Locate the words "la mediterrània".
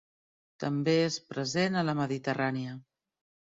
1.91-2.75